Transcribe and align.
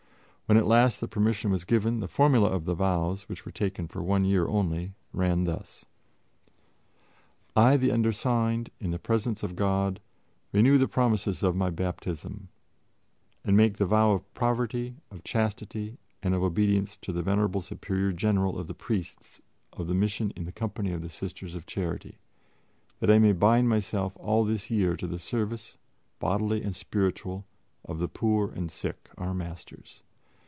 When 0.47 0.57
at 0.57 0.67
last 0.67 0.99
the 0.99 1.07
permission 1.07 1.49
was 1.49 1.63
given, 1.63 2.01
the 2.01 2.09
formula 2.09 2.49
of 2.49 2.65
the 2.65 2.73
vows, 2.73 3.29
which 3.29 3.45
were 3.45 3.53
taken 3.53 3.87
for 3.87 4.03
one 4.03 4.25
year 4.25 4.45
only, 4.49 4.95
ran 5.13 5.45
thus: 5.45 5.85
"I 7.55 7.77
the 7.77 7.89
undersigned, 7.93 8.69
in 8.77 8.91
the 8.91 8.99
Presence 8.99 9.43
of 9.43 9.55
God, 9.55 10.01
renew 10.51 10.77
the 10.77 10.89
promises 10.89 11.41
of 11.41 11.55
my 11.55 11.69
Baptism, 11.69 12.49
and 13.45 13.55
make 13.55 13.77
the 13.77 13.85
vow 13.85 14.11
of 14.11 14.33
poverty, 14.33 14.97
of 15.09 15.23
chastity, 15.23 15.97
and 16.21 16.35
of 16.35 16.43
obedience 16.43 16.97
to 16.97 17.13
the 17.13 17.23
Venerable 17.23 17.61
Superior 17.61 18.11
General 18.11 18.59
of 18.59 18.67
the 18.67 18.73
Priests 18.73 19.39
of 19.71 19.87
the 19.87 19.95
Mission 19.95 20.33
in 20.35 20.43
the 20.43 20.51
Company 20.51 20.91
of 20.91 21.01
the 21.01 21.09
Sisters 21.09 21.55
of 21.55 21.65
Charity, 21.65 22.17
that 22.99 23.09
I 23.09 23.19
may 23.19 23.31
bind 23.31 23.69
myself 23.69 24.17
all 24.17 24.43
this 24.43 24.69
year 24.69 24.97
to 24.97 25.07
the 25.07 25.17
service, 25.17 25.77
bodily 26.19 26.61
and 26.61 26.75
spiritual, 26.75 27.45
of 27.85 27.99
the 27.99 28.09
poor 28.09 28.51
and 28.51 28.69
sick 28.69 29.09
our 29.17 29.33
masters. 29.33 30.03